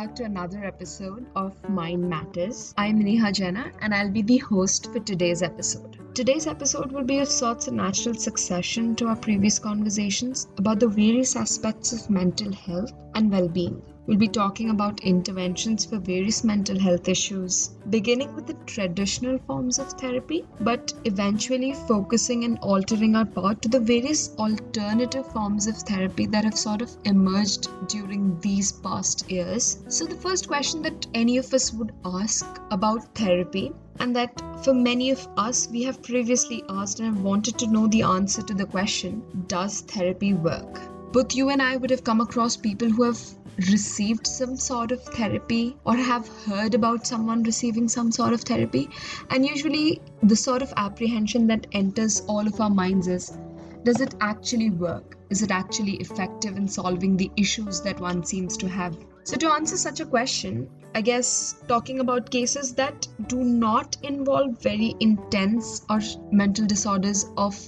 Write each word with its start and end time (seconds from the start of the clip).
back 0.00 0.16
to 0.16 0.24
another 0.24 0.64
episode 0.64 1.26
of 1.36 1.52
Mind 1.68 2.08
Matters. 2.08 2.72
I'm 2.78 3.00
Neha 3.00 3.30
Jena 3.32 3.70
and 3.82 3.94
I'll 3.94 4.10
be 4.10 4.22
the 4.22 4.38
host 4.38 4.90
for 4.90 5.00
today's 5.00 5.42
episode. 5.42 5.98
Today's 6.14 6.46
episode 6.46 6.90
will 6.90 7.04
be 7.04 7.18
of 7.18 7.28
sorts 7.28 7.68
a 7.68 7.70
natural 7.70 8.14
succession 8.14 8.96
to 8.96 9.08
our 9.08 9.16
previous 9.16 9.58
conversations 9.58 10.48
about 10.56 10.80
the 10.80 10.88
various 10.88 11.36
aspects 11.36 11.92
of 11.92 12.08
mental 12.08 12.50
health 12.50 12.94
and 13.14 13.30
well 13.30 13.46
being. 13.46 13.82
We'll 14.06 14.16
be 14.16 14.28
talking 14.28 14.70
about 14.70 15.04
interventions 15.04 15.84
for 15.84 15.98
various 15.98 16.42
mental 16.42 16.78
health 16.78 17.06
issues, 17.06 17.68
beginning 17.90 18.34
with 18.34 18.46
the 18.46 18.56
traditional 18.64 19.38
forms 19.46 19.78
of 19.78 19.92
therapy, 19.92 20.46
but 20.60 20.94
eventually 21.04 21.74
focusing 21.74 22.44
and 22.44 22.58
altering 22.60 23.14
our 23.14 23.26
path 23.26 23.60
to 23.60 23.68
the 23.68 23.78
various 23.78 24.34
alternative 24.36 25.30
forms 25.32 25.66
of 25.66 25.76
therapy 25.76 26.26
that 26.26 26.44
have 26.44 26.56
sort 26.58 26.80
of 26.80 26.96
emerged 27.04 27.68
during 27.88 28.40
these 28.40 28.72
past 28.72 29.30
years. 29.30 29.78
So, 29.88 30.06
the 30.06 30.14
first 30.14 30.48
question 30.48 30.80
that 30.82 31.06
any 31.12 31.36
of 31.36 31.52
us 31.52 31.72
would 31.72 31.92
ask 32.04 32.60
about 32.70 33.14
therapy 33.14 33.72
and 33.98 34.16
that 34.16 34.42
for 34.64 34.72
many 34.72 35.10
of 35.10 35.28
us 35.36 35.68
we 35.68 35.82
have 35.82 36.02
previously 36.02 36.64
asked 36.70 37.00
and 37.00 37.14
have 37.14 37.22
wanted 37.22 37.58
to 37.58 37.66
know 37.66 37.86
the 37.86 38.02
answer 38.02 38.40
to 38.42 38.54
the 38.54 38.66
question 38.66 39.22
does 39.46 39.82
therapy 39.82 40.32
work 40.32 40.80
both 41.12 41.34
you 41.34 41.50
and 41.50 41.62
i 41.62 41.76
would 41.76 41.90
have 41.90 42.04
come 42.04 42.20
across 42.20 42.56
people 42.56 42.88
who 42.88 43.02
have 43.02 43.20
received 43.68 44.26
some 44.26 44.56
sort 44.56 44.92
of 44.92 45.02
therapy 45.02 45.76
or 45.84 45.94
have 45.94 46.26
heard 46.44 46.74
about 46.74 47.06
someone 47.06 47.42
receiving 47.42 47.88
some 47.88 48.10
sort 48.10 48.32
of 48.32 48.40
therapy. 48.42 48.88
And 49.28 49.44
usually, 49.44 50.00
the 50.22 50.36
sort 50.36 50.62
of 50.62 50.72
apprehension 50.76 51.46
that 51.48 51.66
enters 51.72 52.22
all 52.26 52.46
of 52.46 52.60
our 52.60 52.70
minds 52.70 53.06
is 53.08 53.36
does 53.82 54.00
it 54.00 54.14
actually 54.20 54.70
work? 54.70 55.16
Is 55.30 55.42
it 55.42 55.50
actually 55.50 55.94
effective 55.96 56.56
in 56.56 56.68
solving 56.68 57.16
the 57.16 57.30
issues 57.36 57.80
that 57.82 57.98
one 57.98 58.24
seems 58.24 58.56
to 58.58 58.68
have? 58.68 58.96
So, 59.24 59.36
to 59.36 59.52
answer 59.52 59.76
such 59.76 60.00
a 60.00 60.06
question, 60.06 60.68
I 60.94 61.00
guess 61.00 61.56
talking 61.68 62.00
about 62.00 62.30
cases 62.30 62.74
that 62.74 63.06
do 63.26 63.44
not 63.44 63.96
involve 64.02 64.60
very 64.60 64.94
intense 65.00 65.82
or 65.88 66.00
mental 66.30 66.66
disorders 66.66 67.26
of 67.36 67.58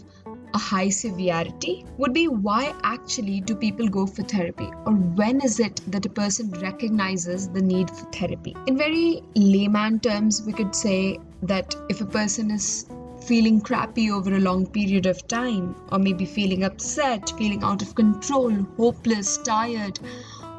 a 0.55 0.59
high 0.59 0.89
severity 0.89 1.85
would 1.99 2.13
be 2.13 2.29
why 2.29 2.75
actually 2.83 3.41
do 3.41 3.55
people 3.55 3.89
go 3.89 4.07
for 4.07 4.23
therapy? 4.23 4.71
Or 4.87 4.93
when 4.93 5.41
is 5.41 5.61
it 5.61 5.81
that 5.89 6.07
a 6.07 6.11
person 6.11 6.51
recognizes 6.51 7.49
the 7.49 7.63
need 7.63 7.91
for 7.91 8.07
therapy? 8.13 8.57
In 8.67 8.77
very 8.77 9.23
layman 9.35 10.01
terms 10.01 10.43
we 10.43 10.53
could 10.53 10.75
say 10.75 11.19
that 11.43 11.75
if 11.89 12.01
a 12.01 12.07
person 12.07 12.51
is 12.51 12.87
feeling 13.27 13.61
crappy 13.61 14.11
over 14.11 14.35
a 14.35 14.41
long 14.41 14.67
period 14.67 15.07
of 15.07 15.27
time 15.29 15.75
or 15.93 15.99
maybe 15.99 16.25
feeling 16.25 16.65
upset 16.65 17.33
feeling 17.39 17.63
out 17.63 17.81
of 17.81 17.95
control 17.95 18.51
hopeless 18.77 19.37
tired 19.39 19.99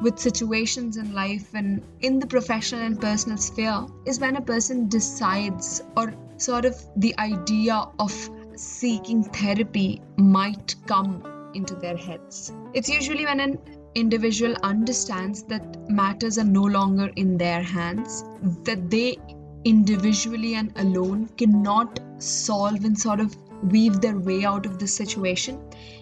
with 0.00 0.18
situations 0.18 0.96
in 0.96 1.12
life 1.12 1.54
and 1.54 1.82
in 2.00 2.18
the 2.18 2.26
professional 2.26 2.82
and 2.82 3.00
personal 3.00 3.36
sphere 3.36 3.86
is 4.06 4.18
when 4.18 4.36
a 4.36 4.40
person 4.40 4.88
decides 4.88 5.82
or 5.96 6.14
sort 6.36 6.64
of 6.64 6.74
the 6.96 7.14
idea 7.18 7.84
of 7.98 8.30
seeking 8.56 9.24
therapy 9.24 10.02
might 10.16 10.74
come 10.86 11.22
into 11.54 11.74
their 11.74 11.96
heads. 11.96 12.52
It's 12.72 12.88
usually 12.88 13.24
when 13.24 13.40
an 13.40 13.58
individual 13.94 14.54
understands 14.62 15.42
that 15.44 15.88
matters 15.88 16.38
are 16.38 16.44
no 16.44 16.62
longer 16.62 17.10
in 17.16 17.36
their 17.36 17.62
hands, 17.62 18.24
that 18.64 18.90
they 18.90 19.18
individually 19.64 20.54
and 20.54 20.72
alone 20.76 21.28
cannot 21.36 22.00
solve 22.18 22.84
and 22.84 22.98
sort 22.98 23.20
of 23.20 23.36
weave 23.70 24.00
their 24.00 24.18
way 24.18 24.44
out 24.44 24.66
of 24.66 24.78
this 24.78 24.94
situation, 24.94 25.58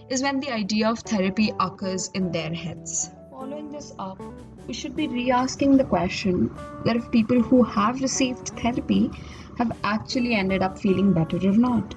is 0.08 0.23
when 0.23 0.41
the 0.41 0.50
idea 0.50 0.89
of 0.89 0.98
therapy 1.00 1.53
occurs 1.61 2.11
in 2.14 2.33
their 2.33 2.53
heads. 2.53 3.11
Following 3.30 3.70
this 3.70 3.92
up, 3.98 4.20
we 4.67 4.75
should 4.75 4.97
be 4.97 5.08
re 5.08 5.30
asking 5.30 5.77
the 5.77 5.84
question 5.84 6.50
that 6.84 6.96
if 6.96 7.11
people 7.11 7.40
who 7.40 7.63
have 7.63 8.01
received 8.01 8.48
therapy 8.61 9.11
have 9.58 9.73
actually 9.84 10.34
ended 10.34 10.63
up 10.63 10.79
feeling 10.79 11.13
better 11.13 11.36
or 11.36 11.52
not 11.52 11.95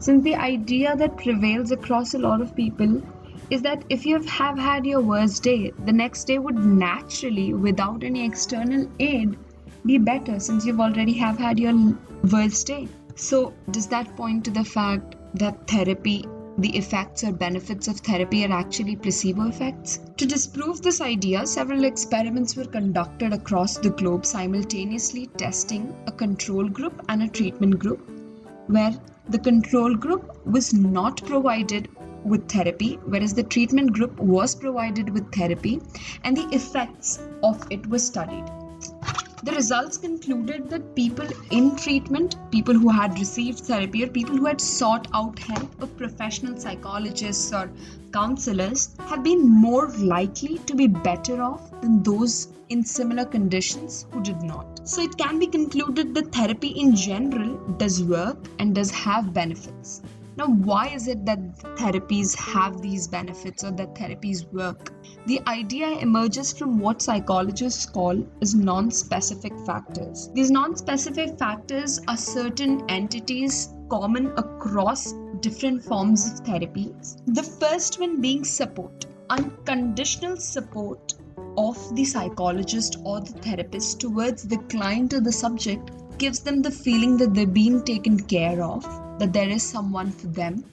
since 0.00 0.24
the 0.24 0.34
idea 0.34 0.96
that 0.96 1.18
prevails 1.18 1.70
across 1.70 2.14
a 2.14 2.18
lot 2.18 2.40
of 2.40 2.56
people 2.56 3.02
is 3.50 3.60
that 3.62 3.84
if 3.90 4.06
you 4.06 4.20
have 4.22 4.58
had 4.58 4.86
your 4.86 5.02
worst 5.02 5.42
day, 5.42 5.72
the 5.84 5.92
next 5.92 6.24
day 6.24 6.38
would 6.38 6.64
naturally, 6.64 7.52
without 7.52 8.02
any 8.02 8.24
external 8.24 8.90
aid, 8.98 9.36
be 9.84 9.98
better 9.98 10.40
since 10.40 10.64
you've 10.64 10.80
already 10.80 11.12
have 11.12 11.38
had 11.38 11.58
your 11.58 11.74
worst 12.32 12.66
day. 12.66 12.88
So, 13.14 13.52
does 13.70 13.88
that 13.88 14.16
point 14.16 14.44
to 14.46 14.50
the 14.50 14.64
fact 14.64 15.16
that 15.34 15.66
therapy, 15.66 16.24
the 16.56 16.74
effects 16.78 17.22
or 17.22 17.32
benefits 17.32 17.86
of 17.86 17.98
therapy 17.98 18.46
are 18.46 18.52
actually 18.52 18.96
placebo 18.96 19.48
effects? 19.48 20.00
To 20.16 20.26
disprove 20.26 20.80
this 20.80 21.02
idea, 21.02 21.46
several 21.46 21.84
experiments 21.84 22.56
were 22.56 22.64
conducted 22.64 23.34
across 23.34 23.76
the 23.76 23.90
globe 23.90 24.24
simultaneously 24.24 25.26
testing 25.36 25.94
a 26.06 26.12
control 26.12 26.68
group 26.68 27.04
and 27.10 27.22
a 27.22 27.28
treatment 27.28 27.78
group 27.78 28.08
where 28.68 28.92
the 29.30 29.38
control 29.38 29.94
group 29.94 30.44
was 30.44 30.74
not 30.74 31.24
provided 31.26 31.88
with 32.24 32.48
therapy, 32.48 32.98
whereas 33.06 33.34
the 33.34 33.42
treatment 33.42 33.92
group 33.92 34.18
was 34.20 34.54
provided 34.54 35.10
with 35.10 35.32
therapy, 35.32 35.80
and 36.24 36.36
the 36.36 36.48
effects 36.54 37.20
of 37.42 37.66
it 37.70 37.86
were 37.86 37.98
studied. 37.98 38.44
The 39.42 39.52
results 39.52 39.96
concluded 39.96 40.68
that 40.68 40.94
people 40.94 41.26
in 41.50 41.74
treatment, 41.74 42.36
people 42.50 42.74
who 42.74 42.90
had 42.90 43.18
received 43.18 43.60
therapy, 43.60 44.04
or 44.04 44.08
people 44.08 44.36
who 44.36 44.44
had 44.44 44.60
sought 44.60 45.08
out 45.14 45.38
help 45.38 45.82
of 45.82 45.96
professional 45.96 46.58
psychologists 46.58 47.50
or 47.50 47.70
counselors, 48.12 48.94
have 49.06 49.24
been 49.24 49.48
more 49.48 49.88
likely 49.92 50.58
to 50.66 50.74
be 50.74 50.88
better 50.88 51.40
off 51.40 51.70
than 51.80 52.02
those 52.02 52.48
in 52.68 52.84
similar 52.84 53.24
conditions 53.24 54.06
who 54.10 54.22
did 54.22 54.42
not. 54.42 54.86
So 54.86 55.00
it 55.00 55.16
can 55.16 55.38
be 55.38 55.46
concluded 55.46 56.14
that 56.16 56.32
therapy 56.32 56.68
in 56.68 56.94
general 56.94 57.56
does 57.78 58.04
work 58.04 58.36
and 58.58 58.74
does 58.74 58.90
have 58.90 59.32
benefits. 59.32 60.02
Now, 60.40 60.46
why 60.46 60.88
is 60.88 61.06
it 61.06 61.26
that 61.26 61.58
therapies 61.76 62.34
have 62.34 62.80
these 62.80 63.06
benefits 63.06 63.62
or 63.62 63.72
that 63.72 63.94
therapies 63.94 64.50
work? 64.54 64.90
The 65.26 65.38
idea 65.46 65.98
emerges 65.98 66.50
from 66.50 66.78
what 66.78 67.02
psychologists 67.02 67.84
call 67.84 68.26
as 68.40 68.54
non-specific 68.54 69.52
factors. 69.66 70.30
These 70.32 70.50
non-specific 70.50 71.38
factors 71.38 72.00
are 72.08 72.16
certain 72.16 72.88
entities 72.88 73.74
common 73.90 74.28
across 74.38 75.12
different 75.40 75.84
forms 75.84 76.26
of 76.32 76.46
therapies. 76.46 77.18
The 77.26 77.42
first 77.42 78.00
one 78.00 78.22
being 78.22 78.42
support. 78.42 79.04
Unconditional 79.28 80.38
support 80.38 81.16
of 81.58 81.76
the 81.94 82.06
psychologist 82.06 82.96
or 83.04 83.20
the 83.20 83.38
therapist 83.42 84.00
towards 84.00 84.44
the 84.44 84.56
client 84.70 85.12
or 85.12 85.20
the 85.20 85.32
subject 85.32 85.90
gives 86.16 86.40
them 86.40 86.62
the 86.62 86.70
feeling 86.70 87.18
that 87.18 87.34
they're 87.34 87.46
being 87.46 87.84
taken 87.84 88.18
care 88.18 88.62
of, 88.62 88.86
that 89.20 89.32
there 89.32 89.48
is 89.48 89.62
someone 89.62 90.10
for 90.10 90.26
them, 90.38 90.64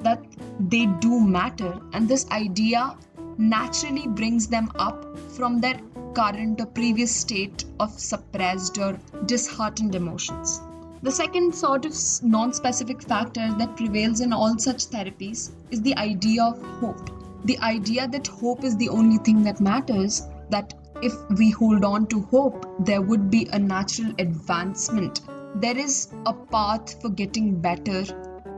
that 0.00 0.24
they 0.58 0.86
do 0.86 1.20
matter, 1.20 1.80
and 1.92 2.08
this 2.08 2.26
idea 2.30 2.96
naturally 3.38 4.08
brings 4.08 4.48
them 4.48 4.68
up 4.74 5.16
from 5.36 5.60
their 5.60 5.80
current 6.14 6.60
or 6.60 6.66
previous 6.66 7.14
state 7.14 7.64
of 7.78 7.96
suppressed 8.08 8.78
or 8.78 8.98
disheartened 9.26 9.94
emotions. 9.94 10.60
The 11.02 11.12
second 11.12 11.54
sort 11.54 11.84
of 11.84 11.94
non 12.24 12.52
specific 12.52 13.00
factor 13.02 13.54
that 13.58 13.76
prevails 13.76 14.20
in 14.20 14.32
all 14.32 14.58
such 14.58 14.90
therapies 14.90 15.52
is 15.70 15.80
the 15.82 15.96
idea 15.96 16.42
of 16.42 16.60
hope 16.80 17.20
the 17.44 17.58
idea 17.60 18.06
that 18.06 18.26
hope 18.26 18.64
is 18.64 18.76
the 18.76 18.88
only 18.88 19.18
thing 19.18 19.42
that 19.44 19.60
matters, 19.60 20.28
that 20.50 20.74
if 21.02 21.12
we 21.38 21.50
hold 21.50 21.84
on 21.84 22.06
to 22.08 22.20
hope, 22.22 22.66
there 22.84 23.00
would 23.00 23.30
be 23.30 23.48
a 23.52 23.58
natural 23.58 24.12
advancement. 24.18 25.22
There 25.56 25.76
is 25.76 26.08
a 26.26 26.32
path 26.32 27.00
for 27.02 27.08
getting 27.08 27.60
better, 27.60 28.04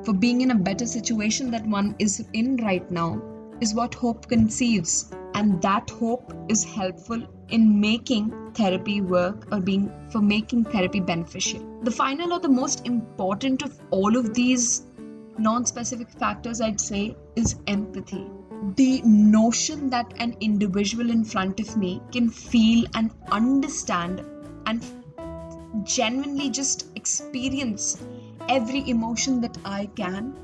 for 0.05 0.13
being 0.13 0.41
in 0.43 0.51
a 0.51 0.55
better 0.55 0.87
situation 0.87 1.51
that 1.51 1.67
one 1.67 1.97
is 1.99 2.25
in 2.33 2.57
right 2.57 2.89
now, 2.91 3.21
is 3.61 3.75
what 3.75 3.95
hope 3.95 4.29
conceives. 4.29 5.11
And 5.35 5.61
that 5.63 5.89
hope 5.91 6.33
is 6.49 6.65
helpful 6.65 7.23
in 7.49 7.81
making 7.81 8.53
therapy 8.55 9.01
work 9.01 9.49
or 9.51 9.61
being 9.61 9.91
for 10.11 10.21
making 10.21 10.65
therapy 10.65 11.01
beneficial. 11.01 11.81
The 11.83 11.91
final 11.91 12.35
or 12.35 12.41
the 12.41 12.49
most 12.49 12.87
important 12.87 13.63
of 13.63 13.81
all 13.91 14.17
of 14.17 14.35
these 14.35 14.83
non 15.39 15.65
specific 15.65 16.11
factors, 16.11 16.61
I'd 16.61 16.81
say, 16.81 17.17
is 17.37 17.57
empathy 17.67 18.27
the 18.77 19.03
notion 19.03 19.91
that 19.91 20.13
an 20.19 20.37
individual 20.41 21.11
in 21.11 21.25
front 21.25 21.59
of 21.59 21.77
me 21.77 22.01
can 22.13 22.31
feel 22.31 22.87
and 22.95 23.11
understand 23.33 24.25
and 24.67 25.02
genuinely 25.85 26.51
just 26.51 26.87
experience 26.97 28.03
every 28.49 28.89
emotion 28.89 29.41
that 29.41 29.57
I 29.65 29.87
can 29.97 30.35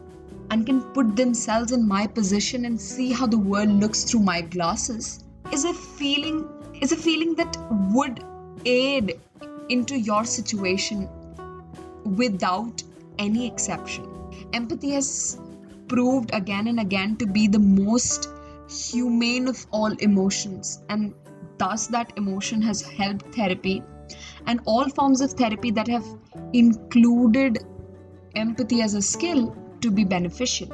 and 0.51 0.65
can 0.65 0.81
put 0.93 1.17
themselves 1.17 1.73
in 1.73 1.87
my 1.87 2.07
position 2.07 2.65
and 2.65 2.81
see 2.81 3.13
how 3.13 3.27
the 3.27 3.39
world 3.39 3.69
looks 3.69 4.05
through 4.05 4.21
my 4.21 4.41
glasses 4.41 5.25
is 5.53 5.65
a 5.65 5.75
feeling 5.75 6.49
is 6.81 6.93
a 6.93 6.97
feeling 6.97 7.35
that 7.35 7.57
would 7.93 8.25
aid 8.65 9.21
into 9.69 9.99
your 9.99 10.25
situation 10.25 11.09
without 12.17 12.83
any 13.19 13.47
exception. 13.47 14.07
Empathy 14.53 14.91
has 14.91 15.39
proved 15.89 16.31
again 16.33 16.69
and 16.69 16.81
again 16.81 17.17
to 17.17 17.27
be 17.27 17.49
the 17.49 17.59
most 17.59 18.29
humane 18.69 19.49
of 19.49 19.67
all 19.71 19.93
emotions 19.99 20.83
and 20.89 21.15
thus 21.59 21.87
that 21.89 22.13
emotion 22.17 22.63
has 22.63 22.81
helped 22.83 23.35
therapy 23.35 23.83
and 24.47 24.61
all 24.65 24.89
forms 24.89 25.21
of 25.21 25.33
therapy 25.33 25.71
that 25.71 25.89
have 25.89 26.07
included 26.53 27.59
empathy 28.35 28.83
as 28.83 28.95
a 28.95 29.03
skill 29.03 29.57
to 29.81 29.91
be 29.91 30.05
beneficial 30.05 30.73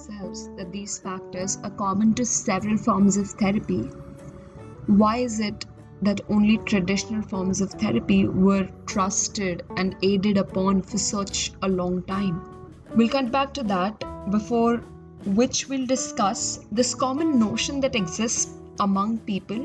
ourselves 0.00 0.48
that 0.56 0.72
these 0.72 0.98
factors 0.98 1.58
are 1.62 1.70
common 1.70 2.14
to 2.14 2.24
several 2.24 2.76
forms 2.76 3.16
of 3.16 3.28
therapy. 3.30 3.82
Why 4.86 5.18
is 5.18 5.40
it 5.40 5.66
that 6.02 6.20
only 6.30 6.58
traditional 6.58 7.22
forms 7.22 7.60
of 7.60 7.70
therapy 7.72 8.26
were 8.26 8.68
trusted 8.86 9.62
and 9.76 9.96
aided 10.02 10.38
upon 10.38 10.82
for 10.82 10.98
such 10.98 11.52
a 11.62 11.68
long 11.68 12.02
time? 12.04 12.40
We'll 12.96 13.08
come 13.08 13.30
back 13.30 13.52
to 13.54 13.62
that. 13.64 14.04
Before 14.30 14.78
which 15.26 15.68
we'll 15.68 15.86
discuss 15.86 16.60
this 16.72 16.94
common 16.94 17.38
notion 17.38 17.80
that 17.80 17.94
exists 17.94 18.54
among 18.80 19.18
people, 19.18 19.58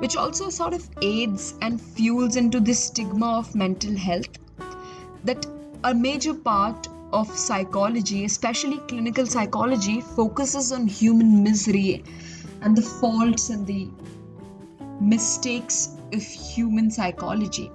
which 0.00 0.16
also 0.16 0.50
sort 0.50 0.74
of 0.74 0.88
aids 1.02 1.54
and 1.62 1.80
fuels 1.80 2.36
into 2.36 2.60
this 2.60 2.84
stigma 2.86 3.38
of 3.38 3.54
mental 3.54 3.96
health. 3.96 4.28
That 5.24 5.46
a 5.84 5.94
major 5.94 6.34
part 6.34 6.88
of 7.12 7.28
psychology, 7.38 8.24
especially 8.24 8.78
clinical 8.88 9.26
psychology, 9.26 10.00
focuses 10.00 10.72
on 10.72 10.86
human 10.88 11.42
misery 11.42 12.02
and 12.62 12.76
the 12.76 12.82
faults 12.82 13.50
and 13.50 13.66
the 13.66 13.88
mistakes 15.00 15.96
of 16.12 16.22
human 16.22 16.90
psychology. 16.90 17.70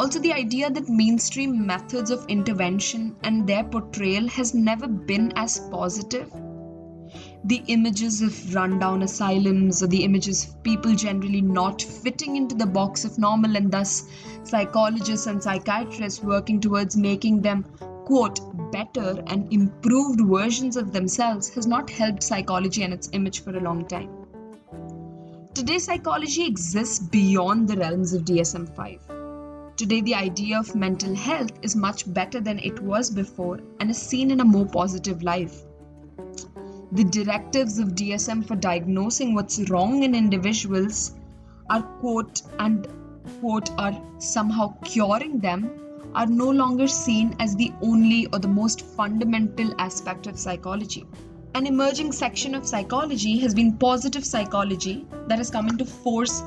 Also, 0.00 0.18
the 0.18 0.32
idea 0.32 0.68
that 0.68 0.88
mainstream 0.88 1.64
methods 1.64 2.10
of 2.10 2.24
intervention 2.26 3.14
and 3.22 3.46
their 3.46 3.62
portrayal 3.62 4.26
has 4.26 4.52
never 4.52 4.88
been 4.88 5.32
as 5.36 5.60
positive. 5.70 6.32
The 7.44 7.62
images 7.66 8.22
of 8.22 8.54
rundown 8.54 9.02
asylums 9.02 9.82
or 9.82 9.86
the 9.86 10.04
images 10.04 10.44
of 10.44 10.62
people 10.62 10.94
generally 10.94 11.40
not 11.40 11.82
fitting 11.82 12.36
into 12.36 12.54
the 12.54 12.66
box 12.66 13.04
of 13.04 13.18
normal, 13.18 13.56
and 13.56 13.70
thus 13.70 14.04
psychologists 14.44 15.26
and 15.26 15.42
psychiatrists 15.42 16.22
working 16.22 16.60
towards 16.60 16.96
making 16.96 17.42
them, 17.42 17.64
quote, 18.04 18.40
better 18.70 19.22
and 19.26 19.52
improved 19.52 20.20
versions 20.20 20.76
of 20.76 20.92
themselves 20.92 21.48
has 21.50 21.66
not 21.66 21.90
helped 21.90 22.22
psychology 22.22 22.82
and 22.82 22.94
its 22.94 23.08
image 23.12 23.42
for 23.42 23.56
a 23.56 23.60
long 23.60 23.86
time. 23.86 24.10
Today, 25.54 25.78
psychology 25.78 26.46
exists 26.46 26.98
beyond 26.98 27.68
the 27.68 27.76
realms 27.76 28.12
of 28.12 28.22
DSM 28.22 28.74
5 28.74 29.22
Today, 29.76 30.00
the 30.02 30.14
idea 30.14 30.58
of 30.58 30.74
mental 30.74 31.14
health 31.14 31.58
is 31.62 31.74
much 31.74 32.12
better 32.12 32.40
than 32.40 32.58
it 32.58 32.78
was 32.80 33.10
before 33.10 33.58
and 33.80 33.90
is 33.90 34.00
seen 34.00 34.30
in 34.30 34.40
a 34.40 34.44
more 34.44 34.66
positive 34.66 35.22
light. 35.22 35.50
The 36.92 37.04
directives 37.04 37.78
of 37.78 37.94
DSM 37.94 38.46
for 38.46 38.54
diagnosing 38.54 39.34
what's 39.34 39.70
wrong 39.70 40.02
in 40.02 40.14
individuals 40.14 41.14
are 41.70 41.82
quote 41.82 42.42
and 42.58 42.86
quote 43.40 43.70
are 43.78 43.98
somehow 44.18 44.74
curing 44.84 45.38
them 45.38 45.70
are 46.14 46.26
no 46.26 46.50
longer 46.50 46.86
seen 46.86 47.34
as 47.38 47.56
the 47.56 47.72
only 47.80 48.26
or 48.26 48.38
the 48.38 48.48
most 48.48 48.82
fundamental 48.82 49.74
aspect 49.80 50.26
of 50.26 50.38
psychology. 50.38 51.06
An 51.54 51.66
emerging 51.66 52.12
section 52.12 52.54
of 52.54 52.66
psychology 52.66 53.38
has 53.38 53.54
been 53.54 53.78
positive 53.78 54.24
psychology 54.24 55.06
that 55.28 55.38
has 55.38 55.50
come 55.50 55.68
into 55.68 55.86
force 55.86 56.42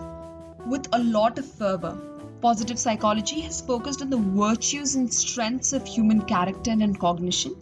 with 0.68 0.88
a 0.94 1.00
lot 1.00 1.40
of 1.40 1.46
fervor 1.46 1.98
Positive 2.46 2.78
psychology 2.78 3.42
has 3.42 3.60
focused 3.60 4.04
on 4.04 4.12
the 4.12 4.18
virtues 4.18 4.94
and 4.94 5.12
strengths 5.12 5.74
of 5.74 5.88
human 5.88 6.22
character 6.22 6.70
and 6.70 7.00
cognition. 7.00 7.56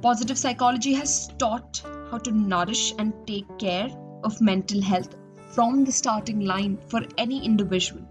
Positive 0.00 0.38
psychology 0.38 0.94
has 0.94 1.28
taught 1.38 1.82
how 2.10 2.18
to 2.18 2.30
nourish 2.30 2.94
and 2.98 3.12
take 3.26 3.58
care 3.58 3.88
of 4.22 4.40
mental 4.40 4.80
health 4.80 5.16
from 5.50 5.84
the 5.84 5.90
starting 5.90 6.40
line 6.40 6.78
for 6.88 7.02
any 7.16 7.44
individual 7.44 8.02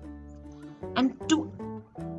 and 0.98 1.16
to 1.30 1.50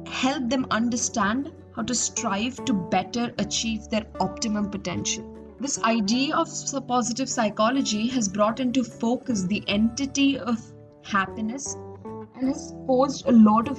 help 0.07 0.49
them 0.49 0.67
understand 0.71 1.53
how 1.77 1.83
to 1.83 1.95
strive 1.95 2.65
to 2.65 2.73
better 2.73 3.35
achieve 3.39 3.89
their 3.91 4.07
optimum 4.21 4.71
potential. 4.71 5.25
This 5.61 5.83
idea 5.83 6.35
of 6.35 6.49
positive 6.87 7.29
psychology 7.29 8.09
has 8.09 8.27
brought 8.27 8.61
into 8.61 8.83
focus 8.83 9.43
the 9.43 9.63
entity 9.69 10.39
of 10.39 10.59
happiness 11.05 11.75
and 12.37 12.49
has 12.49 12.75
posed 12.87 13.27
a 13.27 13.33
lot 13.33 13.69
of 13.69 13.79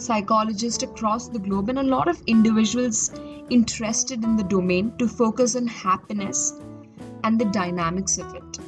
psychologists 0.00 0.82
across 0.82 1.28
the 1.28 1.38
globe 1.38 1.68
and 1.68 1.78
a 1.78 1.82
lot 1.82 2.08
of 2.08 2.22
individuals 2.26 3.12
interested 3.50 4.24
in 4.24 4.36
the 4.36 4.44
domain 4.44 4.92
to 4.98 5.08
focus 5.08 5.56
on 5.56 5.66
happiness 5.66 6.54
and 7.24 7.38
the 7.38 7.46
dynamics 7.46 8.18
of 8.18 8.34
it. 8.34 8.58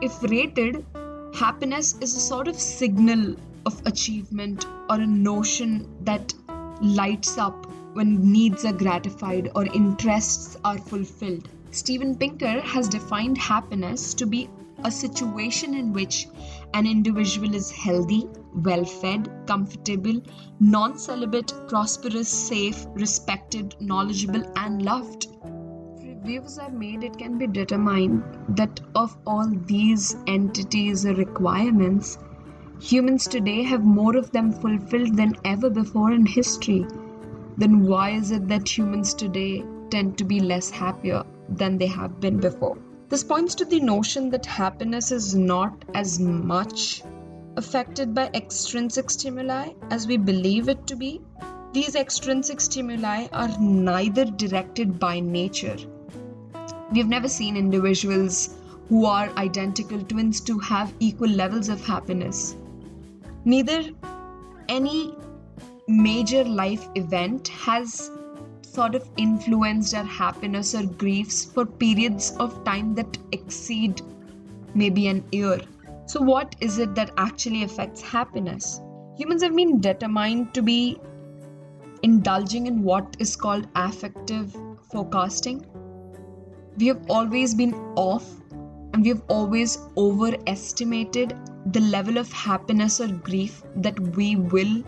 If 0.00 0.22
rated, 0.22 0.84
happiness 1.34 1.96
is 2.00 2.16
a 2.16 2.20
sort 2.20 2.48
of 2.48 2.58
signal 2.58 3.34
of 3.66 3.86
achievement 3.86 4.66
or 4.88 4.96
a 4.96 5.06
notion 5.06 5.88
that 6.04 6.32
lights 6.80 7.36
up 7.38 7.66
when 7.94 8.32
needs 8.32 8.64
are 8.64 8.72
gratified 8.72 9.50
or 9.54 9.64
interests 9.66 10.56
are 10.64 10.78
fulfilled. 10.78 11.48
Steven 11.70 12.16
Pinker 12.16 12.60
has 12.60 12.88
defined 12.88 13.36
happiness 13.36 14.14
to 14.14 14.26
be 14.26 14.48
a 14.84 14.90
situation 14.90 15.74
in 15.74 15.92
which 15.92 16.28
an 16.74 16.86
individual 16.86 17.54
is 17.54 17.70
healthy, 17.70 18.26
well 18.54 18.84
fed, 18.84 19.28
comfortable, 19.46 20.20
non 20.60 20.98
celibate, 20.98 21.52
prosperous, 21.68 22.28
safe, 22.28 22.86
respected, 22.94 23.74
knowledgeable, 23.80 24.42
and 24.56 24.82
loved. 24.82 25.28
Reviews 26.02 26.58
are 26.58 26.70
made, 26.70 27.04
it 27.04 27.16
can 27.16 27.38
be 27.38 27.46
determined 27.46 28.22
that 28.50 28.80
of 28.94 29.16
all 29.26 29.48
these 29.66 30.16
entities 30.26 31.06
or 31.06 31.14
requirements, 31.14 32.18
humans 32.80 33.26
today 33.26 33.62
have 33.62 33.84
more 33.84 34.16
of 34.16 34.30
them 34.32 34.52
fulfilled 34.52 35.16
than 35.16 35.34
ever 35.44 35.70
before 35.70 36.12
in 36.12 36.26
history. 36.26 36.86
Then 37.56 37.86
why 37.86 38.10
is 38.10 38.30
it 38.30 38.46
that 38.48 38.68
humans 38.68 39.14
today 39.14 39.64
tend 39.90 40.18
to 40.18 40.24
be 40.24 40.38
less 40.40 40.70
happier 40.70 41.24
than 41.48 41.78
they 41.78 41.86
have 41.86 42.20
been 42.20 42.38
before? 42.38 42.76
This 43.08 43.24
points 43.24 43.54
to 43.54 43.64
the 43.64 43.80
notion 43.80 44.28
that 44.30 44.44
happiness 44.44 45.10
is 45.12 45.34
not 45.34 45.82
as 45.94 46.20
much 46.20 47.02
affected 47.56 48.14
by 48.14 48.30
extrinsic 48.34 49.08
stimuli 49.08 49.70
as 49.90 50.06
we 50.06 50.18
believe 50.18 50.68
it 50.68 50.86
to 50.88 50.94
be. 50.94 51.22
These 51.72 51.94
extrinsic 51.94 52.60
stimuli 52.60 53.28
are 53.32 53.48
neither 53.58 54.26
directed 54.26 54.98
by 54.98 55.20
nature. 55.20 55.78
We've 56.92 57.08
never 57.08 57.28
seen 57.28 57.56
individuals 57.56 58.58
who 58.90 59.06
are 59.06 59.30
identical 59.38 60.02
twins 60.02 60.42
to 60.42 60.58
have 60.58 60.92
equal 61.00 61.30
levels 61.30 61.70
of 61.70 61.82
happiness. 61.82 62.56
Neither 63.46 63.84
any 64.68 65.14
major 65.88 66.44
life 66.44 66.86
event 66.94 67.48
has 67.48 68.10
sort 68.78 68.94
of 68.94 69.08
influenced 69.16 69.94
our 70.00 70.04
happiness 70.04 70.74
or 70.74 70.84
griefs 71.02 71.44
for 71.44 71.66
periods 71.66 72.26
of 72.38 72.62
time 72.64 72.94
that 72.94 73.18
exceed 73.32 74.02
maybe 74.74 75.08
an 75.08 75.24
year. 75.32 75.60
So, 76.06 76.20
what 76.20 76.54
is 76.60 76.78
it 76.78 76.94
that 76.94 77.10
actually 77.16 77.64
affects 77.64 78.00
happiness? 78.00 78.80
Humans 79.18 79.42
have 79.42 79.56
been 79.56 79.80
determined 79.80 80.54
to 80.54 80.62
be 80.62 81.00
indulging 82.02 82.68
in 82.68 82.82
what 82.84 83.16
is 83.18 83.34
called 83.34 83.66
affective 83.74 84.56
forecasting. 84.92 85.66
We 86.76 86.86
have 86.86 87.02
always 87.08 87.54
been 87.54 87.74
off 87.96 88.30
and 88.52 89.02
we 89.02 89.08
have 89.08 89.22
always 89.26 89.76
overestimated 89.96 91.36
the 91.72 91.80
level 91.80 92.16
of 92.16 92.32
happiness 92.32 93.00
or 93.00 93.08
grief 93.08 93.62
that 93.74 93.98
we 94.16 94.36
will 94.36 94.84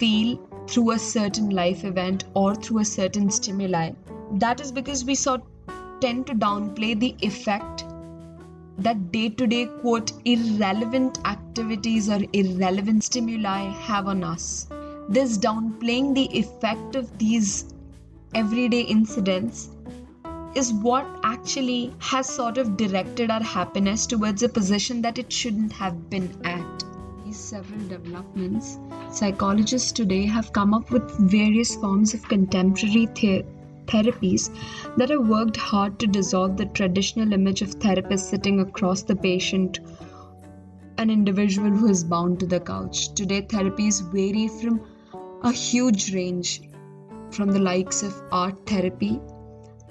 feel 0.00 0.38
through 0.66 0.90
a 0.92 0.98
certain 0.98 1.50
life 1.50 1.84
event 1.84 2.24
or 2.34 2.54
through 2.54 2.80
a 2.80 2.84
certain 2.84 3.30
stimuli. 3.30 3.92
That 4.32 4.60
is 4.60 4.72
because 4.72 5.04
we 5.04 5.14
sort 5.14 5.42
tend 6.00 6.26
to 6.26 6.34
downplay 6.34 6.98
the 6.98 7.14
effect 7.20 7.84
that 8.78 9.12
day 9.12 9.28
to 9.28 9.46
day, 9.46 9.66
quote, 9.82 10.12
irrelevant 10.24 11.18
activities 11.26 12.08
or 12.08 12.20
irrelevant 12.32 13.04
stimuli 13.04 13.68
have 13.88 14.08
on 14.08 14.24
us. 14.24 14.68
This 15.08 15.36
downplaying 15.36 16.14
the 16.14 16.28
effect 16.38 16.96
of 16.96 17.18
these 17.18 17.74
everyday 18.34 18.80
incidents 18.80 19.68
is 20.54 20.72
what 20.72 21.06
actually 21.24 21.92
has 21.98 22.26
sort 22.26 22.56
of 22.58 22.76
directed 22.76 23.30
our 23.30 23.42
happiness 23.42 24.06
towards 24.06 24.42
a 24.42 24.48
position 24.48 25.02
that 25.02 25.18
it 25.18 25.30
shouldn't 25.32 25.72
have 25.72 26.08
been 26.08 26.30
at 26.44 26.84
these 27.30 27.38
several 27.38 27.86
developments, 27.86 28.80
psychologists 29.12 29.92
today 29.92 30.26
have 30.26 30.52
come 30.52 30.74
up 30.74 30.90
with 30.90 31.30
various 31.30 31.76
forms 31.76 32.12
of 32.12 32.26
contemporary 32.26 33.06
the- 33.14 33.44
therapies 33.86 34.46
that 34.96 35.10
have 35.10 35.28
worked 35.28 35.56
hard 35.56 35.96
to 36.00 36.08
dissolve 36.08 36.56
the 36.56 36.66
traditional 36.78 37.32
image 37.32 37.62
of 37.62 37.74
therapist 37.74 38.30
sitting 38.30 38.58
across 38.58 39.02
the 39.02 39.14
patient, 39.14 39.78
an 40.98 41.08
individual 41.08 41.70
who 41.70 41.86
is 41.86 42.02
bound 42.02 42.40
to 42.40 42.46
the 42.46 42.58
couch. 42.58 43.14
Today, 43.14 43.42
therapies 43.42 44.00
vary 44.12 44.48
from 44.48 44.80
a 45.42 45.52
huge 45.52 46.12
range 46.12 46.62
from 47.30 47.52
the 47.52 47.60
likes 47.60 48.02
of 48.02 48.20
art 48.32 48.66
therapy 48.66 49.20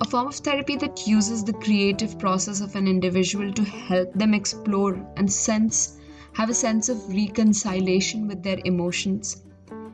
a 0.01 0.05
form 0.05 0.27
of 0.27 0.35
therapy 0.35 0.75
that 0.77 1.07
uses 1.07 1.43
the 1.43 1.53
creative 1.53 2.19
process 2.19 2.59
of 2.61 2.75
an 2.75 2.87
individual 2.87 3.53
to 3.53 3.63
help 3.63 4.13
them 4.13 4.33
explore 4.33 4.93
and 5.17 5.31
sense 5.31 5.98
have 6.33 6.49
a 6.49 6.53
sense 6.53 6.89
of 6.89 7.07
reconciliation 7.09 8.27
with 8.27 8.43
their 8.43 8.59
emotions. 8.65 9.41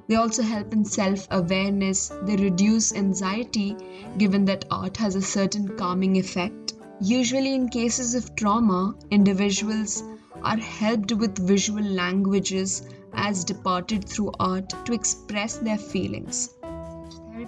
They 0.07 0.15
also 0.15 0.43
help 0.43 0.73
in 0.73 0.85
self 0.85 1.27
awareness. 1.31 2.11
They 2.23 2.35
reduce 2.35 2.93
anxiety, 2.93 3.75
given 4.17 4.45
that 4.45 4.65
art 4.69 4.97
has 4.97 5.15
a 5.15 5.21
certain 5.21 5.77
calming 5.77 6.17
effect. 6.17 6.73
Usually, 7.01 7.53
in 7.53 7.69
cases 7.69 8.15
of 8.15 8.35
trauma, 8.35 8.95
individuals 9.11 10.03
are 10.43 10.57
helped 10.57 11.11
with 11.11 11.37
visual 11.37 11.83
languages 11.83 12.83
as 13.13 13.43
departed 13.43 14.07
through 14.07 14.31
art 14.39 14.73
to 14.85 14.93
express 14.93 15.57
their 15.57 15.77
feelings 15.77 16.49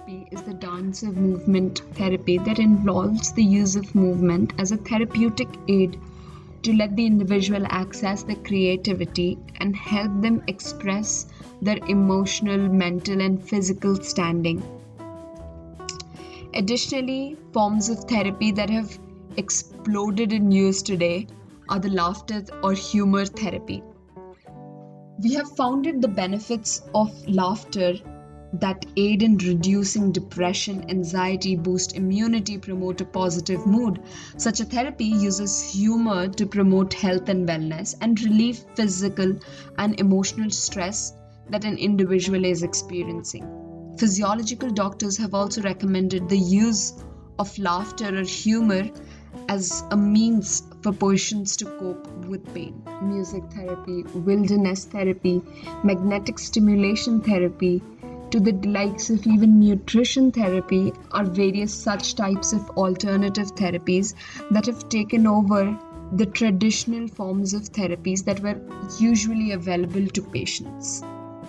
therapy 0.07 0.27
is 0.31 0.41
the 0.43 0.53
dance 0.53 1.03
of 1.03 1.17
movement 1.17 1.81
therapy 1.95 2.37
that 2.37 2.59
involves 2.59 3.31
the 3.33 3.43
use 3.43 3.75
of 3.75 3.93
movement 3.95 4.53
as 4.57 4.71
a 4.71 4.77
therapeutic 4.77 5.47
aid 5.67 5.99
to 6.67 6.73
let 6.73 6.97
the 6.97 7.05
individual 7.05 7.65
access 7.69 8.23
their 8.23 8.43
creativity 8.47 9.37
and 9.61 9.73
help 9.73 10.21
them 10.21 10.43
express 10.47 11.27
their 11.61 11.77
emotional, 11.87 12.67
mental, 12.67 13.21
and 13.21 13.41
physical 13.41 13.95
standing. 13.95 14.61
Additionally, 16.53 17.37
forms 17.53 17.87
of 17.87 18.03
therapy 18.03 18.51
that 18.51 18.69
have 18.69 18.99
exploded 19.37 20.33
in 20.33 20.51
use 20.51 20.81
today 20.81 21.25
are 21.69 21.79
the 21.79 21.89
laughter 21.89 22.43
or 22.61 22.73
humor 22.73 23.23
therapy. 23.25 23.81
We 25.23 25.35
have 25.35 25.55
founded 25.55 26.01
the 26.01 26.09
benefits 26.09 26.81
of 26.93 27.09
laughter 27.29 27.93
that 28.53 28.85
aid 28.95 29.23
in 29.23 29.37
reducing 29.37 30.11
depression, 30.11 30.89
anxiety, 30.89 31.55
boost 31.55 31.95
immunity, 31.95 32.57
promote 32.57 33.01
a 33.01 33.05
positive 33.05 33.65
mood. 33.65 33.99
Such 34.37 34.59
a 34.59 34.65
therapy 34.65 35.05
uses 35.05 35.61
humor 35.71 36.27
to 36.29 36.45
promote 36.45 36.93
health 36.93 37.29
and 37.29 37.47
wellness 37.47 37.95
and 38.01 38.19
relieve 38.21 38.63
physical 38.75 39.35
and 39.77 39.99
emotional 39.99 40.49
stress 40.49 41.13
that 41.49 41.65
an 41.65 41.77
individual 41.77 42.45
is 42.45 42.63
experiencing. 42.63 43.95
Physiological 43.97 44.69
doctors 44.69 45.17
have 45.17 45.33
also 45.33 45.61
recommended 45.61 46.29
the 46.29 46.37
use 46.37 46.93
of 47.39 47.57
laughter 47.57 48.17
or 48.17 48.23
humor 48.23 48.89
as 49.49 49.83
a 49.91 49.97
means 49.97 50.63
for 50.81 50.91
patients 50.91 51.55
to 51.57 51.65
cope 51.65 52.07
with 52.25 52.53
pain. 52.53 52.81
Music 53.01 53.43
therapy, 53.55 54.03
wilderness 54.13 54.85
therapy, 54.85 55.41
magnetic 55.83 56.39
stimulation 56.39 57.21
therapy, 57.21 57.81
to 58.31 58.39
the 58.39 58.53
likes 58.67 59.09
of 59.09 59.25
even 59.25 59.59
nutrition 59.59 60.31
therapy 60.31 60.93
or 61.13 61.23
various 61.23 61.73
such 61.73 62.15
types 62.15 62.53
of 62.53 62.69
alternative 62.71 63.53
therapies 63.55 64.13
that 64.51 64.65
have 64.65 64.89
taken 64.89 65.25
over 65.25 65.77
the 66.13 66.25
traditional 66.25 67.07
forms 67.07 67.53
of 67.53 67.63
therapies 67.63 68.23
that 68.23 68.39
were 68.41 68.59
usually 68.99 69.51
available 69.51 70.07
to 70.07 70.21
patients. 70.21 71.03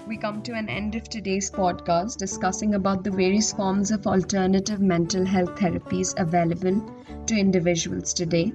We 0.06 0.16
come 0.16 0.42
to 0.42 0.54
an 0.54 0.68
end 0.68 0.94
of 0.94 1.08
today's 1.08 1.50
podcast 1.50 2.16
discussing 2.16 2.74
about 2.74 3.04
the 3.04 3.10
various 3.10 3.52
forms 3.52 3.90
of 3.90 4.06
alternative 4.06 4.80
mental 4.80 5.24
health 5.24 5.54
therapies 5.56 6.14
available 6.18 6.80
to 7.26 7.36
individuals 7.36 8.14
today. 8.14 8.52